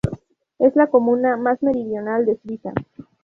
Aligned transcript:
Es 0.57 0.75
la 0.75 0.87
comuna 0.87 1.37
más 1.37 1.61
meridional 1.61 2.25
de 2.25 2.35
Suiza. 2.37 2.73